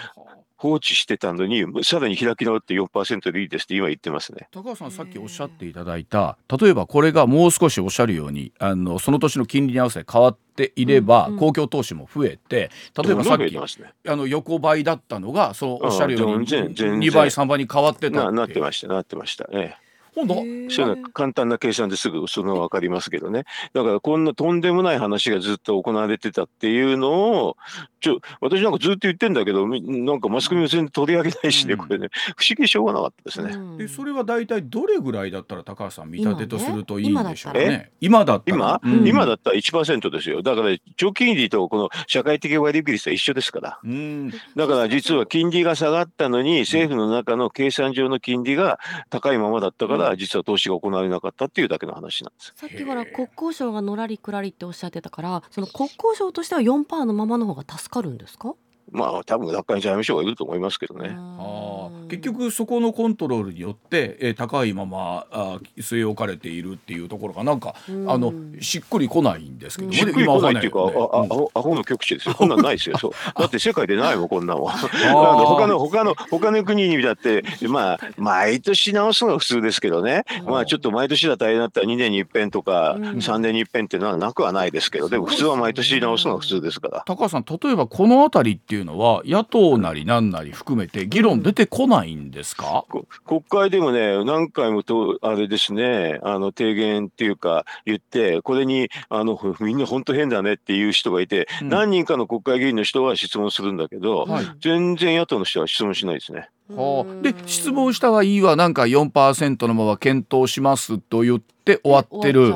[0.58, 4.48] 放置してたのに、さらに開き直って4%でいいですって今言ってますね。
[4.52, 13.94] 高橋さんさっきおっしゃっていただいた例えばこれがもう少しおっしゃるようにあのその年の金利に合わせて変わっていれば、うんうん公共投資も増えて例えばさっきてますね。
[14.08, 19.48] あの横ばいだったのがそうおっしゃるようにうん全然全然2倍3倍に変わってたななってまました、なってました。
[19.52, 23.44] ええ今度そういうのは簡単な計算ですぐその分かりますけどね。
[23.74, 27.58] だからこんなとんでもない話がずっと行われてたっていうのを、
[28.06, 31.80] ちょ、私なんかずっと言ってんだけど、みなんかマスコミも全然取り上げないしね、うん。
[31.80, 32.10] これね。
[32.38, 33.54] 不思議でしょうがなかったですね。
[33.56, 33.78] うん。
[33.78, 38.58] でそれは大体どれぐらいだったら高橋さん見立てとするといいんでしょう今ね今だったら。
[38.58, 39.08] 今、うん。
[39.08, 40.44] 今だったら1%ですよ。
[40.44, 43.80] だから長期金利とこの社会的割引率は一緒ですから。
[43.84, 44.30] うん。
[44.30, 52.54] だから実は金利が下がったのに、政府の中の計算上の金利が高いままだったから、実は投資が行われなかったっていうだけの話なんです。
[52.56, 58.56] さっきから国交省がのらりくらりっておっしゃってたからその国交省としては4%のままの方が助かるんですか？
[58.91, 61.15] まあ多分楽観財務省がいると思いますけどね。
[61.17, 72.36] あー結局そこのコントロールによって、えー高いままあー据え置かれているっていうところがなんか、うんあのしっくりこないんですけどねしっくりこないっていうか、今わああんアホの極致ですよ。
[72.36, 72.98] こんなんないですよ。
[72.98, 73.12] そう。
[73.39, 74.74] だって世界でないもん、こんなんは。
[74.93, 75.13] なん
[75.45, 80.24] 他の、他の、他の国にだって、まあ、毎年直すのが普通ですけどね。
[80.41, 87.04] うんまあ、ちょっと毎年だ大変だったら2年に一遍とか、うん3年に一遍っていうのはなくはないですけど、でも普通は毎年直すのが普通ですから。
[87.06, 106.50] 高橋さん例えばこの辺りっていうのは野党なりなんなり含めて議論出てこないんですか、こ国会でもね、何回もと、あれですね、あの、提言っていうか言って、これに、あの、みんな本当変だねっていう人がいて、うん何人かの国会議員の人は質問するんだけど、はい全然野党の人は質問しないですね。
[106.70, 112.54] はあ、で質問したはいいはなんか4%のまま検討しますと言って終わってる。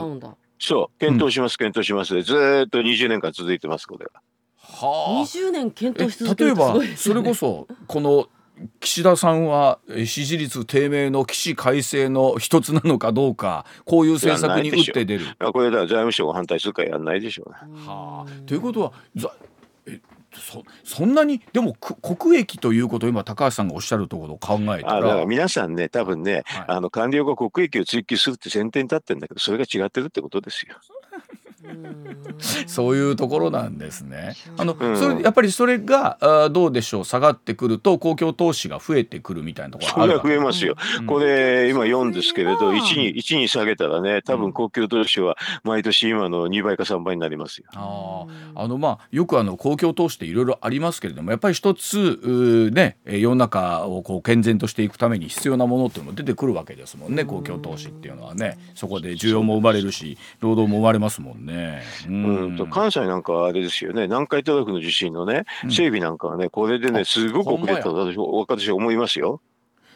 [0.59, 4.21] そう、検討します、検討しますで、ずーっと20年間続いてます、これが。
[4.87, 8.27] はあ20年検え討し続け例えばるってすごいですそれこそこの
[8.79, 15.25] 岸田さんはえ支持率低迷の起死改正の一つなのかどうかこういう政策に打って出る。
[15.39, 17.55] あこれだから財務省が反対するからやんないでしょうね。
[17.85, 19.31] はあ、ということはざ
[19.85, 20.01] え
[20.33, 25.25] そそんなにでもく国益ということを今高橋さんがおっしゃるところを考えたあだからら。
[25.25, 30.75] 皆さんね、多分ね、はいあの官僚が国益を追求するって前提に立ってるんだけど、それが違ってるってことですよ。
[32.67, 34.35] そういうところなんですね。
[34.57, 34.97] あの、うん。
[34.97, 37.05] それやっぱりそれがあーどうでしょう？
[37.05, 40.27] 下がってくると公共投資が増えてくるみたいなところそれはあるわけ。
[40.29, 40.75] 増えますよ。
[40.99, 41.05] うん。
[41.05, 42.85] これ、今4ですけれど、それは。
[42.85, 44.41] 1に、1に下げたらね、多うん。
[44.41, 47.65] 分公共投資は毎年今の2倍か3倍になりますよ。
[47.73, 48.59] あー。
[48.63, 57.25] あのまあよくあの公共投資っていろいろありますけれどもやっぱり一つねえー世の中をこう健全としていくために必要なものっていうのも出てくるわけですもんね。
[57.25, 58.57] 公共投資っていうのはね。
[58.75, 61.48] そこで需要も生まれるし労働も生まれますもんね。
[62.07, 69.41] ううんと関西なんかはあれですよね、南海トラフの地震のね、うん整備なんかはね、これでね、すごく遅れたと私私は思いますよ。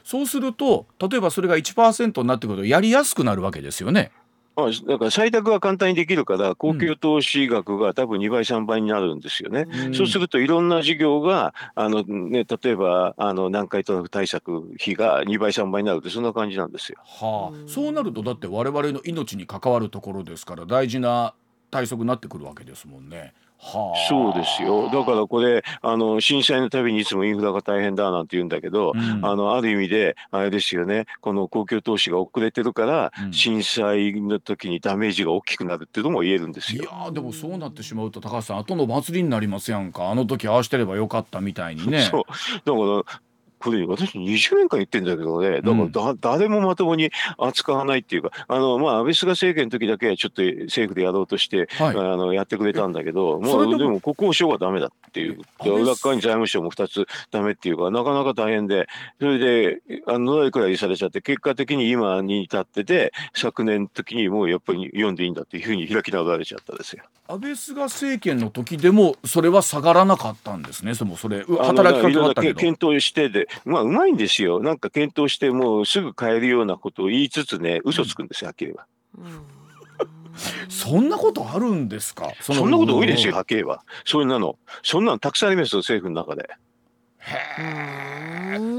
[0.03, 4.11] そうすると例えばそれが1%になってくるとやりやすくなるわけですよね。
[4.55, 9.65] まあ、だから採択が簡単にできるから、公共投資額が多分2倍、3倍になるんですよね。
[9.87, 16.99] うんそうするといろんな事業が、あのね、例えばあの南海トラフ対策費が2倍、3倍になるって、そんな感じなんですよ。
[17.03, 21.33] はあう、んそうなるとだって我々の命に関わるところですから大事な
[21.73, 23.33] 対策になってくるわけですもんね。
[23.57, 24.89] はあ、そうですよ。
[24.91, 29.25] だからこれ、あの震災のたびにいつもインフラが大変だなんて言うんだけど、うん。
[29.25, 33.33] あのある意味で、あれですよね、この公共投資が遅れてるから、うん。
[33.33, 40.09] 震災の時にダメージが大きくなるっていうのも言えるんですいやでもそうなってしまうと高橋さん後の祭りになりますやんか？
[40.09, 42.01] あの時ああしてればよかったみたいにね。
[42.01, 42.23] そう。
[42.65, 43.23] だから
[43.63, 58.87] これ私20年間言ってんだけどね、だからだ、誰もまともに扱わないっていうか、あの、まあ、安倍菅政権の時だけはちょっと政府でやろうとして、はい、あのやってくれたんだけど、もうでも国交省はダメだっていう、裏側に財務省も2つダメっていうか、なかなか大変で、
[59.19, 67.03] それで、あの、のらいくらいされちゃって、結果的に今に至ってて、昨年の時にもうやっぱり読んでいいんだっていうふうに開き直られちゃったですよ。
[67.33, 78.85] 安倍菅政権の時でも、それは下がらなかったんですね、そのそれ、働きかけはあったけど検討してで、まあ、うまいんですよ、なんか検討して、もうすぐ変えるようなことを言いつつね、嘘つくんですよ、はっきり言えば。
[80.69, 82.31] そんなことあるんですか？
[82.39, 83.83] そんなこと多いですよ、はっきり言えば。
[84.05, 84.59] そんなの。
[84.83, 86.49] そんなのたくさんありますよ、政府の中で。
[87.19, 88.12] へえ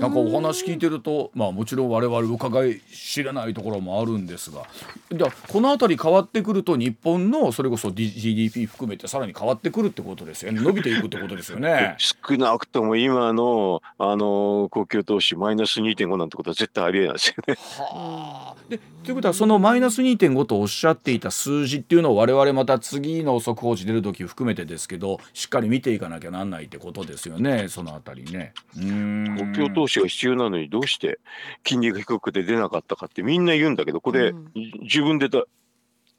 [0.04, 4.64] なんかお話聞いてるとまあもちろん我々伺い知らないところもあるんですが。
[5.10, 10.60] じゃあこの辺り変わってくると日本のそれこそ GDP 含めてさらに変わってくるってことですよね。
[10.60, 11.96] 伸びていくってことですよね。
[12.28, 17.54] 少なくとも今のあの公共投資マイナス2.5なんてことは絶対ありえないですよね。
[17.78, 27.68] はあ、でということはそのマイナス2.5とおっしゃっていた数字っていうのを我々また次の速報値出る時含めてですけどしっかり見ていかなきゃなんないってことですよね。
[27.68, 28.52] その辺りね。
[28.74, 31.18] 公共投資が必要なのにどうして
[31.62, 34.52] 金利が低くて出なかったかってみんな言うんだけどこれ、うん、
[34.83, 35.44] 自分でだ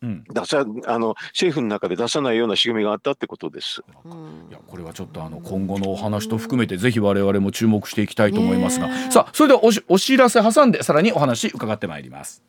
[0.01, 3.81] うん、出さあの政府の中で出さないような仕組みがあったってことです。
[4.49, 12.43] いやこれはちょっとあの今後のお話と含めてぜひ我々も注目していきたいと思いますが、さあそれではおお知らせ挟んでさらにお話伺ってまいります。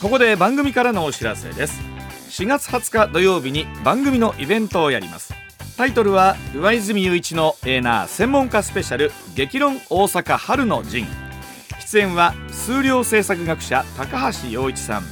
[0.00, 1.96] ここで番組からのお知らせです。
[2.36, 5.45] 4月20日土曜日に番組のイベントをやります
[5.76, 11.06] タイトルは上泉雄一のエーナー専門家スペシャル激論大阪春の陣。
[11.80, 15.02] 出演は数量政策学者高橋洋一さん。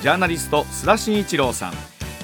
[0.00, 1.72] ジャーナリスト須田慎一郎さん。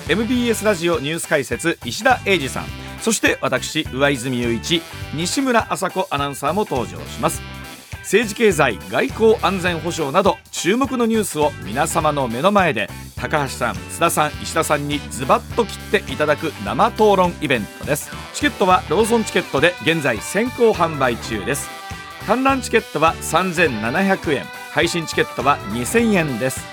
[0.09, 2.65] MBS ラジオニュース解説石田英二さん。
[3.03, 4.81] そして私上泉雄一
[5.13, 7.60] 西村麻子アナウンサーも登場します。
[8.11, 18.11] 政治経済外交安全保障など注目のニュースを皆様の目の前で高橋さん須田さん石田さんにズバッと切っていただく生討論イベントです。
[18.35, 21.69] チケットはローソンチケットで現在先行販売中です。
[22.27, 24.45] 観覧チケットは3700円。
[24.73, 26.65] 配信チケットは2000円です。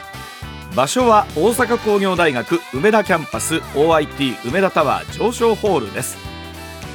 [0.76, 6.18] 場所は大阪工業大学梅田キャンパス OIT 梅田タワー上昇ホールです。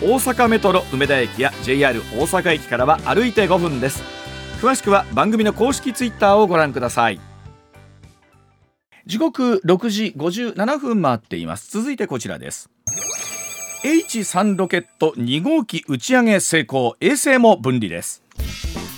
[0.02, 4.21] 大阪メトロ梅田駅や JR 大阪駅からは歩いて5分です。
[4.62, 7.18] 詳しくは番組の公式ツイッターをご覧ください。
[9.06, 11.68] 時刻6時57分回っています。
[11.72, 12.70] 続いてこちらです。
[13.82, 16.94] H3 ロケット2号機打ち上げ成功。
[17.00, 18.22] 衛星も分離です。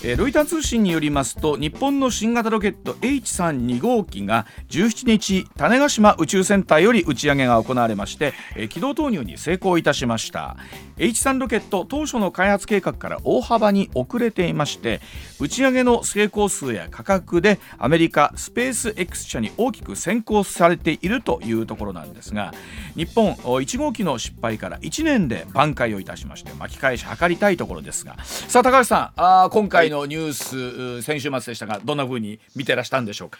[0.07, 10.59] えロイター通信によりますと日本の新型ロケット H32 号機が17日種子島宇宙センターより打ち上げが行われまして、え軌道投入に成功いたしました。
[10.97, 15.01] H3 ロケット当初の開発計画から大幅に遅れていまして
[15.41, 22.55] 打ち上げの成功数や価格でアメリカスペース X 社に大きく先行されているというところなんですが
[22.95, 28.17] 日本1号機の失敗から1年で挽回をいたしまして巻き返し図りたいところですが。
[28.25, 33.39] さあ高橋さんあ今回のニュース、先週末でしたがどんなふうに見てらしたんでしょうか？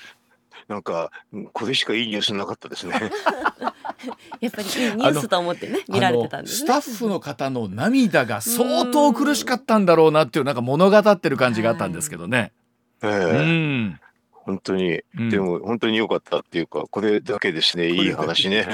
[0.69, 1.11] なんか
[1.53, 2.95] これしかいいニュースなかったですね。
[4.41, 12.53] やっぱりいいニュースと思ってね見られてたんです、ね、スタッフの方の涙が相当苦しかったんだろうなっていうなんか物語ってる感じがあったんですけどね。
[13.03, 14.01] えー、うん。
[14.31, 18.67] 本当に、うん、でも本当に良かったっていうかこれだけですねいい話ね。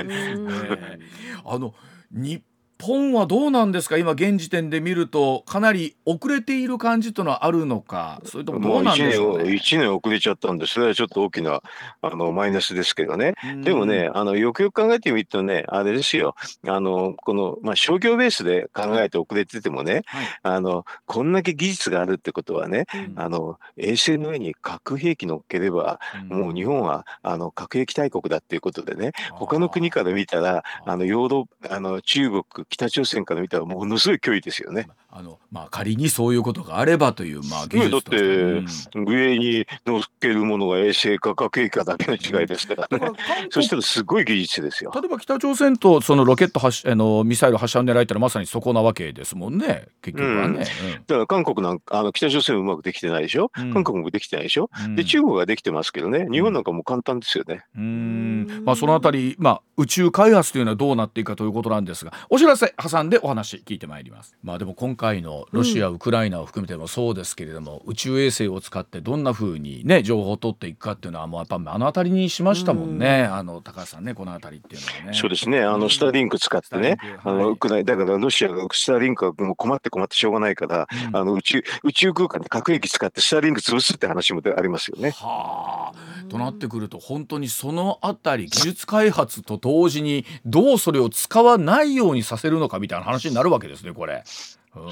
[1.44, 1.74] あの
[2.12, 2.42] 日
[2.80, 3.98] 本はどうなんですか？
[3.98, 8.20] 今現時点で見るとかなり遅れている感じというのはあるのか？
[8.24, 11.62] それともどうなんでしょう、ね、1年遅れちゃったんでそれはちょっと大きな
[12.02, 13.34] あのマイナスですけどね。
[13.62, 16.34] でもねあのよくよく考えてみるとねあれですよ。
[16.66, 34.90] あのこの、まあ、商業ベースで考えて遅れててもね、はい、あのこんだけ技術があるってことはね、うん、あの衛星の上に核兵器乗っければ、うん、もう日本はあの核兵器大国だっていうことでね他の国から見たらあのヨーロあの中国北朝鮮から見たらものすごい脅威ですよね。
[35.12, 43.10] あのまあ、仮にそういうことがあればという、まあ、技術だって、うん、上に乗っけるものが衛星か核兵器かだけの違いですからね、
[43.50, 44.92] そしたらすごい技術ですよ。
[44.94, 49.88] 例えば北朝鮮とそのロケット発あのミサイル発射を狙いたらまさにそこなわけですもんね。
[50.00, 56.28] 結局はね、うん、だから韓国なんかあの北朝鮮うまくできてないでしょ、うん、韓国もできてないでしょ、うん、で中国はできてますけどね。
[56.30, 57.64] 日本なんかも簡単ですよね。
[57.76, 58.62] うん。
[58.64, 64.36] まあ、そのあたり、まあ、宇宙開発というのはどうなっていくかということなんですがお知らせせ挟んでお話聞いてまいります。
[64.42, 75.18] まあでも今回のロシア、ウクライナを含めてもそうですけれども、宇宙衛星を使ってどんな風にね情報を取っていくかっていうのはもうやっぱ目の当たりにしましたもんね、あの高橋さんねこの辺りっていうのはね。
[75.18, 76.98] そうですね、あのスターリンク使ってね。
[77.24, 77.42] あはい。
[77.44, 85.12] のウクライだからロシアがスターリンクはもう困って困ってしょうがないから、うんあの宇宙宇宙空間で核兵器使ってスターリンク潰すって話もありますよね。
[85.12, 94.22] はあとなってくると本当にそのあたり技術開発と同時にどうそれを使わないようにさせるのかみたいな話になるわけですねこれ。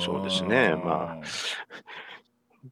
[0.05, 0.75] そうですね。
[0.75, 1.27] まあ。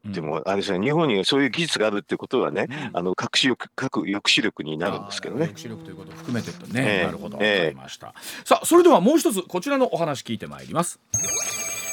[0.05, 2.91] でもあれですね、日本にそういう技術があるってことはね、うん。
[2.99, 5.47] あの核視力核抑止力になるんですけどね。
[5.47, 7.07] 抑止力ということを含めてとね、ええ。
[7.07, 8.15] なるほど、わえりました。
[8.45, 11.01] さあ、それではもう一つこちらのお話聞いてまいります。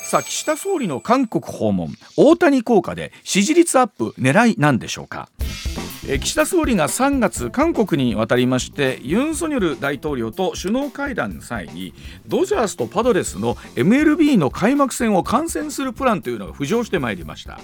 [0.06, 5.30] さあ、岸田総理の韓国訪問、大谷効果で支持率アップ狙いなんでしょうか？
[6.06, 11.94] え岸田総理が3月韓国に渡りましてユン・ソニョル大統領と首脳会談の際に
[12.28, 17.58] ドジャースとパドレスの MLB の開幕戦を観戦するプランというのが浮上してまいりました。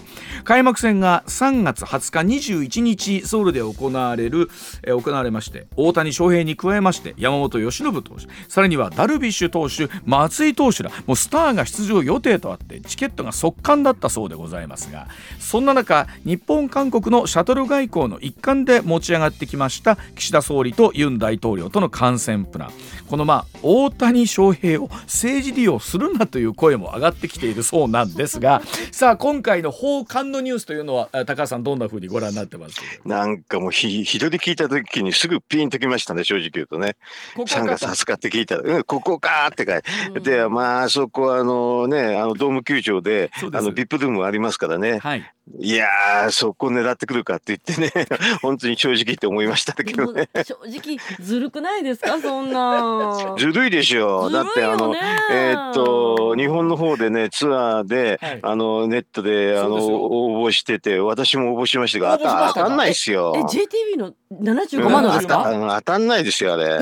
[0.45, 4.49] 開幕戦が3月20日21日ソウルで行われる、
[4.83, 15.07] え行われまして大谷翔平に加えまして山本由伸投手さらにはダルビッシュ投手松井投手らもうスターが出場予定とあってチケットが速乾だったそうでございますが
[15.39, 22.71] そんな中日本韓国のシャトル外交の一環で持ち上がってきました岸田総理とユン大統領との観戦プラン。
[23.07, 28.61] このまあ大谷翔平を政治利用するなという声も上がってきているそうなんですが
[28.91, 32.79] さあ今回の訪韓のニュースというのはあ高橋さんどんなふうにご覧になってます？
[33.05, 36.95] なんかもうひ一人聞いた時にすぐピンときましたね、正直言うとね。
[37.35, 38.57] 3ここか月20日って聞いた。
[38.57, 40.19] ら、うん、ここかーって書いて。
[40.19, 44.99] で、まあ、あそこはあのね、あのドーム球場で、あのビップルームありますからね。
[44.99, 45.33] はい。
[45.59, 48.07] いやー、そこ狙ってくるかって言ってね、
[48.41, 50.29] 本当に正直言って思いましたけどね。
[50.43, 52.19] 正直ずるくないですか？
[52.19, 53.35] そんな。
[53.37, 54.29] ずるいでしょ。
[54.29, 54.93] だってあの、
[55.31, 63.33] えーっと日本の方でねツアーで、はいあのネットであの応募してて私も応募しましたが当たんないですよ。
[63.35, 65.47] え JTB の75万のですうん当たか？
[65.49, 66.79] あの当たんないですよあれ。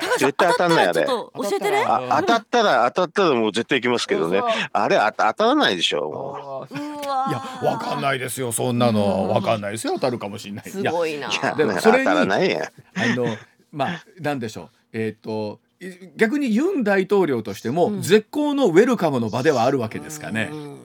[0.00, 1.84] 高橋さん絶対当たんないあれ教えてね。
[1.86, 4.40] あ当たったら当たったらもう絶対行きますけどね。
[4.72, 6.66] あれあた当たらないでしょ。
[7.28, 10.70] いやわかんないですよそんなのわかんないですよ当たるかもしれない。
[10.70, 11.28] すいやごいな。
[11.28, 12.72] ういやでもそれに当たらないや。
[12.94, 13.26] あの
[13.72, 14.68] まあなんでしょう。
[14.92, 18.02] えっ、とい逆にユン大統領としても、うん。
[18.02, 20.50] 絶好のウェルカムの場ではあるわけですかね。
[20.52, 20.56] う。
[20.56, 20.78] ん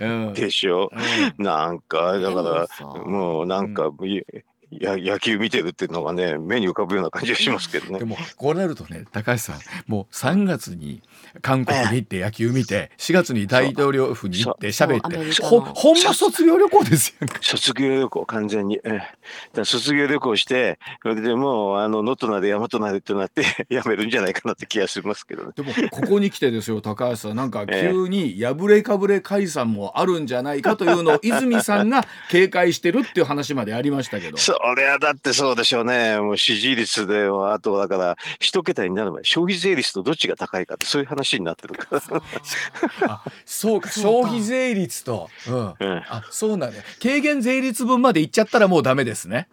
[0.00, 0.90] うんでしょ。
[1.38, 2.84] なんかだからさ。
[2.84, 4.22] もうなんか、い
[4.70, 7.98] や野球見てるっていうのがね目に浮かぶような感じがしますけどね。
[7.98, 11.02] でもこうなるとね高橋さんもう3月に
[11.40, 17.28] 韓国に行って野球見て4月に大統領府に行って喋ってほほんま卒業旅行ですよ。
[17.40, 19.08] 卒業旅行完全に、ええだか
[19.54, 25.52] ら卒業旅行してそれでもうあの能登なで大和なでとなって やめるんじゃないかなって気がしますけどね。
[25.56, 34.36] でもここに来てですよ高橋さんなんかええ急に破れかぶれ解散もあるんじゃないかというのを泉さんが警戒してるっていう話までありましたけど。
[34.36, 36.18] そ れはだってそうでしょうね。
[36.20, 42.02] もう支持率ではあとだから一桁になる前消費税率とどっちが高いかってそういう話になってるから。
[43.12, 49.48] あそうか消費税率と、うん、うんあそうなんだ軽減税率分までいっちゃったらもうダメですね。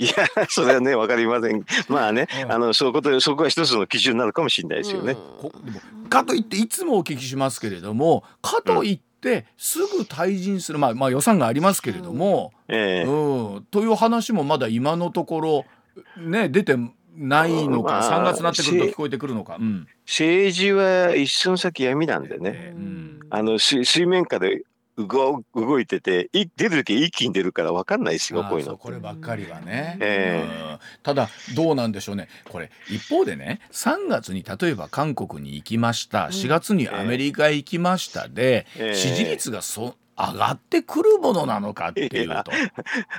[0.00, 0.14] いや
[0.48, 1.62] それはねわかりません。
[1.88, 5.14] まあね、うんあのそういうことそこが一つの基準になるかもしれないですよね。
[5.14, 15.64] こでもかといっていつもお聞きしますけれどもかといってすぐ退陣する、まあ、まあ予算がありますけれども、ええうんという話もまだ今のところ
[16.18, 16.76] ね出て
[17.16, 19.56] ないのか、まあ3月になってくると聞こえてくるのか。
[19.60, 22.52] うん政治は一寸先闇なんでね。
[22.54, 24.64] えーうんあの水水面下で
[25.06, 28.76] 動動いててい出る時一気に出るから分かんないですよあこういうの。
[28.76, 30.78] こればっかりはね、えうん。
[31.02, 32.28] ただどうなんでしょうね。
[32.48, 36.26] これ一方でね3月に例えば韓国に行きました。
[36.26, 38.94] 4月にアメリカへ行きましたで、ええ。
[38.94, 42.52] 支持率がそ上がってくるものなのかっていうと。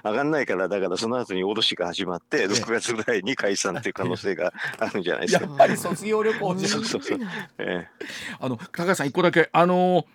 [0.03, 5.45] 上がんないからだからその後に脅しが始まって6月ぐらいに解散っていう可能性が あるんじゃないですか。
[5.45, 7.19] やっぱり卒業旅行 そうそうそう。
[7.57, 7.87] え
[8.39, 9.49] あの高橋さん一個だけ。
[9.51, 10.05] あの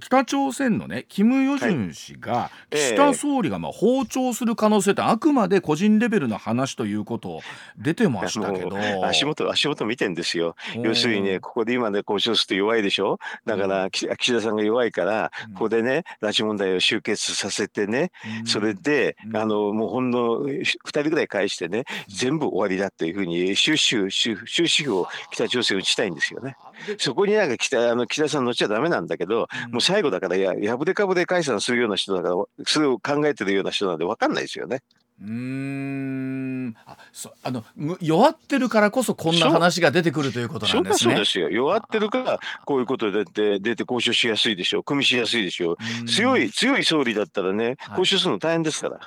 [0.00, 2.80] 北朝鮮のねキム・ヨジュン氏がええ。
[2.80, 7.40] 岸田総理がまあ訪朝する可能性ってあくまで個人レベルの話ということ
[7.78, 8.76] 出てまえしたけど。
[9.06, 10.56] 足元足元見てんですよ。
[10.76, 13.18] うん要するにねここで今ね交渉すると弱いでしょ？
[13.46, 15.54] だから、き岸田さんが弱いからうん。
[15.54, 18.46] ここでね拉致問題を終結させてねうん。
[18.46, 19.36] それで、うん。
[19.36, 26.56] あのもうほんの2人ぐらい返してね全部終わりだっていうふうに終止符を北朝鮮打ちたいんですよね。
[26.86, 32.34] でそこになんか北あの岸田さん乗っちゃダメなんだけど、うんもう最後だからや破れかぶれ解散するような人だから
[32.66, 34.82] それを考えてるような人なんで分かんないですよね。
[35.20, 41.14] うーんあそあのむ弱ってるからこそこんな話が出てくるということなんかですね。
[41.14, 41.50] そうですよ。
[41.50, 44.82] 弱ってるから、こういうことで出て、出て交渉しやすいでしょう。
[44.84, 45.76] 組みしやすいでしょう。
[46.00, 49.00] うん強い、強い総理だったらね、はい交渉するの大変ですから。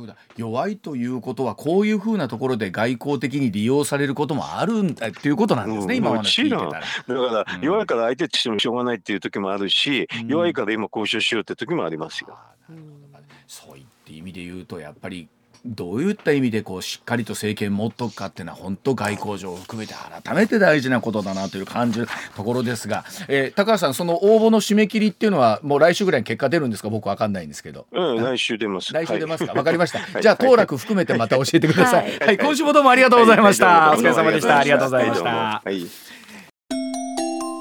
[0.00, 6.70] はあということは弱いということはこういうふうなところで外交的に利用されることもあるんだっていうことなんですね、うん今お話聞いてたら。
[6.70, 12.28] もだからうん弱いから相手としてもしょうがないっていう時もあるし、うん弱いから今交渉しようって時もありますよ。
[12.68, 12.82] なる
[13.12, 15.28] ほどそういった意味で言うとやっぱり
[15.66, 27.86] どういった意味でこうしっかりと政権持っとくかっていうのは本当外交上を含めて改めて大事なことだなという感じるところですが、えー高橋さんその応募の締め切りっていうのはもう来週ぐらいに結果出るんですか僕わかんないんですけど。
[27.92, 28.92] うん、来週出ます。
[28.92, 29.52] 来週出ますか？
[29.52, 29.98] はいわ、かりました。
[29.98, 32.18] はいじゃあ、当落含めてまた教えてください。
[32.18, 33.66] は、はいい今週もどうもありがとうございました。
[33.90, 34.58] はいお疲れ様でした。
[34.58, 35.28] ありがとうございました。
[35.30, 35.86] はい。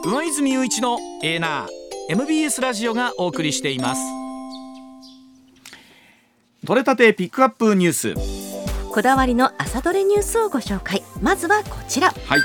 [0.03, 1.68] 上泉雄一のエーナー
[2.10, 4.24] MBS ラジオがお送りしています。
[6.66, 8.45] 取れたてピックアップニュース。
[8.91, 12.41] こだわりの朝どれニュースをご紹介まずはこちらはい。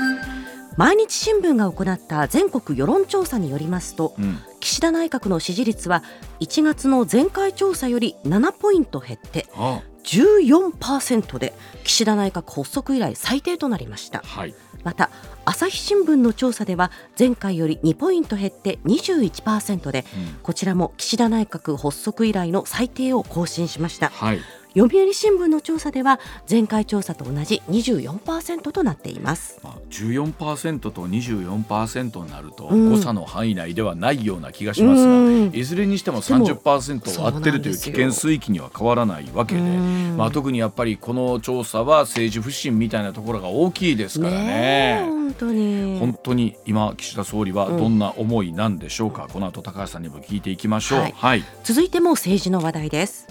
[0.77, 4.37] 毎日新聞が行った全国世論調査によりますとうん。
[4.61, 6.03] 岸田内閣の支持率は
[6.39, 11.53] 1月の前回調査より7ポイント減ってあ14%で
[11.83, 14.55] 岸田内閣発足以来最低となりましたはい。
[14.83, 15.11] また
[15.45, 24.39] 朝日新聞の調査では前回より2ポイント減って21%でうんこちらも岸田内閣発足以来の最低を更新しましたはい。
[24.73, 26.19] 読売新聞の調査では
[26.49, 29.59] 前回調査と同じ24%となっています。
[29.63, 32.89] まあ、14%と24%になるとうん。
[32.89, 35.51] 誤差の範囲内ではないような気がしますが、うん。
[35.53, 40.15] いずれにしてもでも30%を割ってるという危険水域には変わらないわけで、うん。
[40.17, 45.01] まあ、特にやっぱりこの調査は政治不信みたいなところが大きいですからね。
[45.01, 45.05] えね。
[45.05, 45.99] 本当に。
[45.99, 50.99] 本当に今岸田総理はどんな思いなんでしょうか、この後高橋さんにも聞いていきましょう。
[51.01, 51.13] はい。
[51.15, 53.27] はい、続いても政治の話題です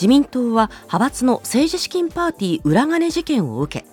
[0.00, 3.86] 自民党は派閥の政治資金パーティー裏金事件を受け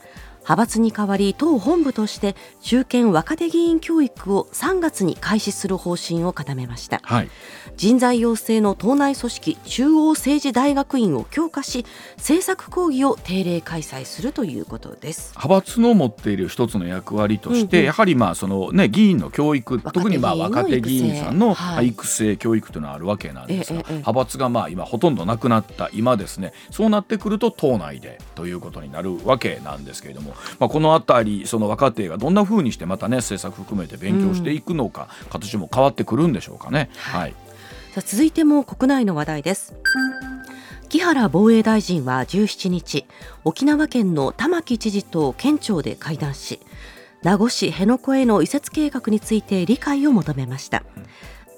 [0.48, 7.02] 派閥に代わり党本部として中堅若手議員教育を3月に開始する方針を固めました。
[7.04, 7.30] はい、
[7.76, 11.86] 人材養成の党内組織中央政治大学院を強化し
[12.16, 15.34] 政策講義を定例開催するということです。
[15.36, 17.86] 派閥の持っている一つの役割として、うんうん。
[17.88, 21.88] やはりまあその、ね、議員の教育特にまあ若手議員さんの育成はい。
[21.88, 36.90] 育成教育というのはあるわけなんですが、派閥がまあ今ほとんどなくなった今ですねそうなってくると党内でということになるわけなんですけれども、まあ、このあたりその若手がどんなふうにしてまたね政策含めて勉強していくのか、形も変わってくるんでしょうかね。
[36.98, 37.32] はい、
[37.94, 39.74] さあ続いても国内の話題です。
[40.90, 43.06] 木原防衛大臣は17日
[43.44, 46.62] 沖縄県の玉城知事と県庁で会談し
[47.24, 50.84] 名護市辺野古への移設計画について理解を求めました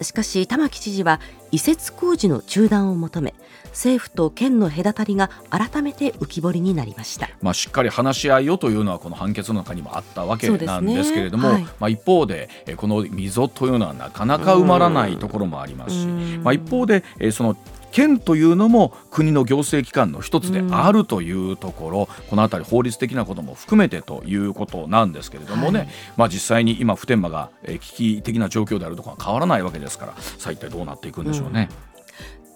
[0.02, 1.20] しかし玉城知事は
[1.52, 3.34] 移設工事の中断を求め
[3.70, 7.30] 政府と県の隔たりが改めて浮き彫りになりました。
[7.42, 16.44] まあ、しっかり話し合いをというのはこの判決の中にもあったわけなんですけれども、はいまあ、一方でえーこの溝というのはなかなか埋まらないところもありますし、うん。
[16.44, 17.58] まあ、一方でえーその
[17.92, 25.90] 県というのも国の行政機関の一つであるというところ、このあたり法律的なことも含めてということなんですけれどもね、はい。
[26.18, 31.70] まあ、実際に今普天間がえー危機的な状況であるとかは変わらないわけですからさあ一体どうなっていくんでしょうね。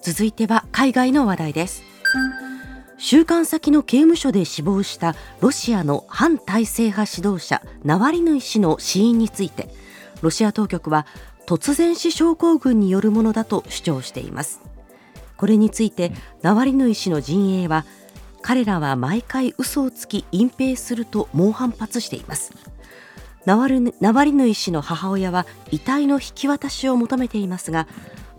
[0.01, 1.83] 続いては海外の話題です。
[2.97, 9.69] 収監先の刑務所で死亡したロシアの反体制派指導者ナワリヌイ氏の死因について
[10.21, 11.05] ロシア当局は
[11.45, 14.61] 突然死症候群によるものだと主張しています
[15.43, 17.83] これについてナワリヌイ氏の陣営は
[18.41, 22.53] 彼らは毎回嘘をつき隠蔽すると猛反発しています。
[23.43, 27.89] ナワルナワリヌイ氏の母親は遺体の引き渡しを求めていますが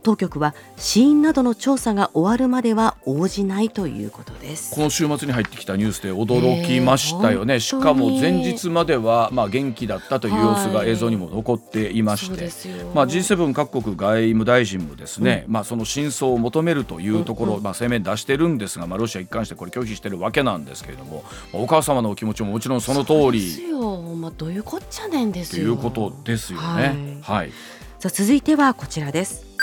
[0.05, 4.75] 当局は死因などの調査が終わるまでは応じないということです。
[4.75, 12.91] この週末に入ってきたニュースで驚きましたよね、えーしかも前日まではまあ元気だったという様子がはい映像にも残っていまして、そうですよ。
[12.95, 25.65] まあ、G7 各国外務大臣もですね、まあ、その真相を求めるというところ、うんうんまあ、声明出してるんですが、まあ、ロシア一貫してこれ拒否してるわけなんですけれども、まあお母様のお気持ちももちろんその通そうですりよ、まあ、どういうこっちゃねんですよ。
[25.65, 27.19] ということですよね。
[27.23, 27.51] はい、
[27.99, 29.54] さあ続いてはこちらです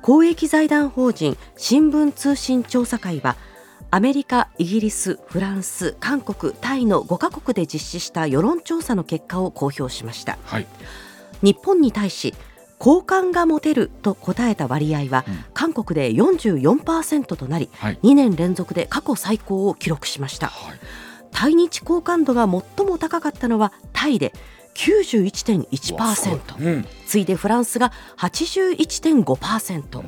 [0.00, 3.36] 公益財団法人新聞通信調査会は
[3.90, 10.38] アメリカ、イギリス、フランス、韓国、タイの5カ国で実施した世論調査の結果を公表しました。
[10.44, 10.66] はい。
[11.42, 12.34] 日本に対し
[12.78, 15.44] 好感が持てると答えた割合は、うん。
[15.52, 17.98] 韓国で44%となりはい。
[18.02, 20.46] 2年連続で過去最高を記録しました。
[20.46, 20.78] はい。
[21.30, 24.32] 対日好感度が最も高かったのはタイで
[24.74, 26.86] 91.1%、うん。
[27.06, 30.02] 次いでフランスが81.5%、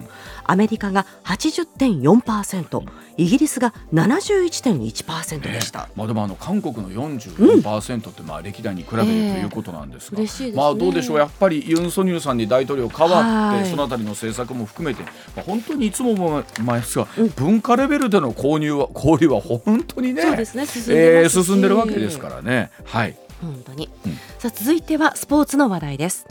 [0.44, 2.82] アメリカが80.4%、
[3.16, 5.88] イギリスが71.1%でした。
[5.94, 10.20] まあ、でもあの韓国の44%ってまあ歴代に比べるということなんですが、
[10.54, 11.18] まあどうでしょう。
[11.18, 13.70] やっぱりユン・ソニョルさんに大統領変わってはい。
[13.70, 17.06] そのあたりの政策も含めて、まあ、本当にいつも思いますが、
[17.36, 20.66] 文化レベルでの購入は交流は本当にねそうですね。
[20.66, 22.70] 進んでえー進んでるわけですからね。
[22.84, 24.12] はい本当に、うん。
[24.38, 26.26] さあ続いてはスポーツの話題です。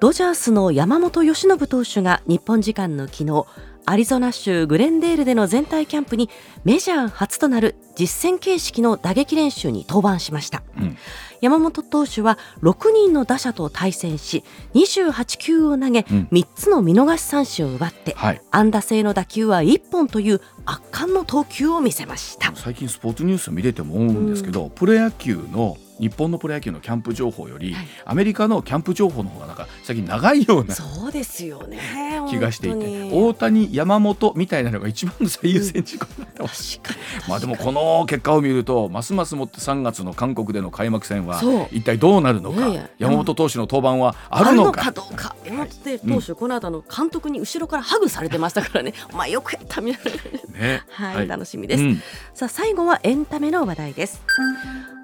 [0.00, 3.44] ドジャースの山本由伸投手が日本時間の昨日
[3.86, 6.30] アリゾナ州グレンデールでの全体キャンプに
[6.64, 10.96] メジャー初となる実戦形式の打撃練習に登板しました、うん。
[11.40, 14.44] 山本投手は6人の打者と対戦し
[14.74, 16.28] 28球を投げ、うん。
[16.30, 18.42] 3つの見逃し三振を奪って、はい。
[18.50, 22.54] 安打性の打球は1本という圧巻の投球を見せました。
[22.54, 27.86] 最近スポーツニュース見てても思うんですけど、プロ野球の日本のプロ野球のキャンプ情報より、はい。
[28.04, 31.78] アメリカのキャンプ情報の方がなんか最近長いようなそうですよね。
[32.28, 37.28] 気がしていて大谷山本みたいなのが一番の最優先事項になってます、確かに。
[37.28, 41.40] まあでもこの結果を見るとますますもって3月の韓国での開幕戦は
[41.70, 45.34] 一体どうなるのか、いやいや山本投手の登板はああるのかかどうか。
[45.44, 48.94] 山本投手、この後あの監督に後ろからハグされてましたからね。
[49.12, 50.12] お前よくやったみたい
[50.52, 50.58] な。
[50.58, 50.82] ね。
[50.90, 52.02] はい、楽しみです、うん。
[52.34, 54.22] さあ最後はエンタメの話題です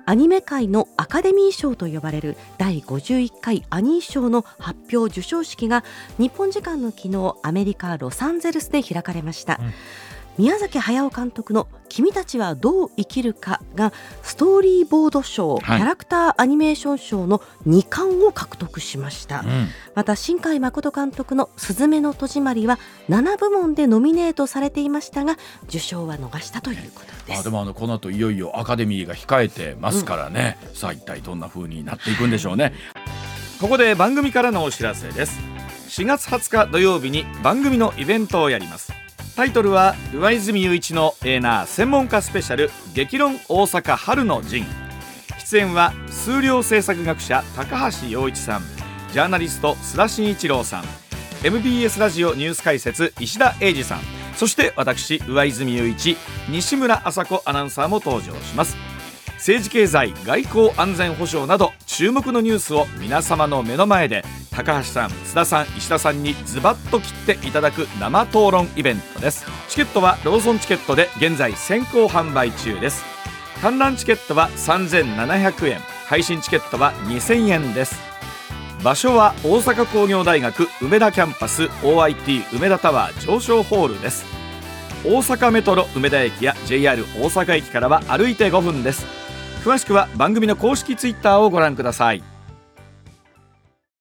[0.09, 5.83] アニメ界のアカデミー賞と呼ばれる第51回アニー賞の発表授賞式が
[6.17, 9.59] 日本時間の昨日アメリカ・ロサンゼルスで開かれました、
[10.39, 15.61] 宮崎駿監督の「君たちはどう生きるか」がストーリーボード賞、はい。
[15.61, 19.69] キャラクターアニメーション賞の2冠を獲得しました、うん。
[19.95, 22.79] また新海誠監督の「すずめの戸締まり」は
[23.09, 27.31] 7部門でノミネートされていましたが受賞は逃したということです。
[27.31, 32.75] まあでもあのこの後いよいよアカデミーが控えてますからね、さあ一体どんな風になっていくんでしょうね。
[33.61, 35.39] ここで番組からのお知らせです。
[35.89, 38.93] 4月20日土曜日に番組のイベントをやります
[39.37, 44.65] タイトルは上泉雄一のエーナー専門家スペシャル激論大阪春の陣。
[45.39, 48.63] 出演は数量政策学者高橋洋一さん。
[49.13, 50.85] ジャーナリスト須田慎一郎さん。
[51.45, 53.99] MBS ラジオニュース解説石田英二さん。
[54.37, 56.17] そして私上泉雄一
[56.49, 58.75] 西村麻子アナウンサーも登場します。
[59.47, 69.47] 政治経済外交安全保障など注目のニュースを皆様の目の前で高橋さん須田さん石田さんにズバッと切っていただく生討論イベントです。
[69.69, 73.05] チケットはローソンチケットで現在先行販売中です。
[73.63, 78.01] 観覧チケットは3700円配信チケットは2000円です。
[78.83, 84.27] 場所は大阪工業大学梅田キャンパス OIT 梅田タワー上昇ホールです。
[85.05, 89.26] 大阪メトロ梅田駅や JR 大阪駅からは歩いて5分です。
[89.67, 92.36] 詳しくは番組の公式ツイッターをご覧ください。